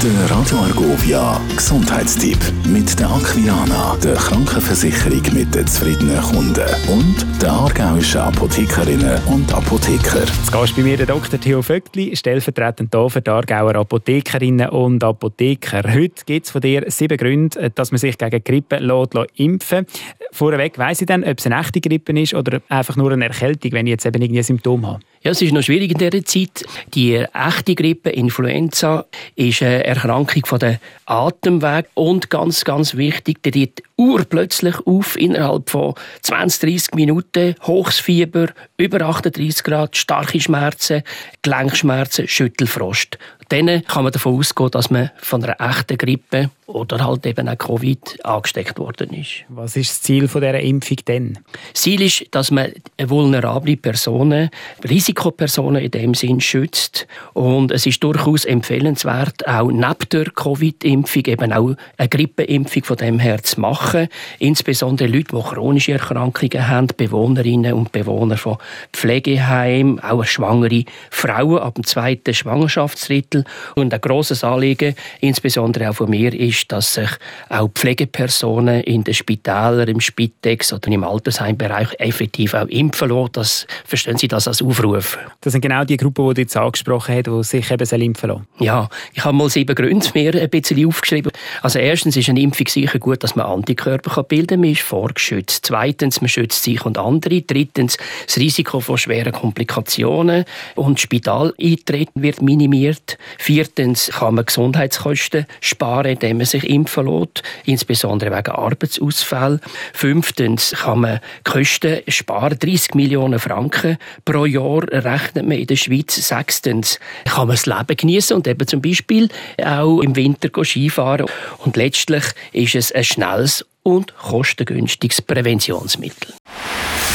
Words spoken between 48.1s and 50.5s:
angesteckt worden ist. Was ist das Ziel von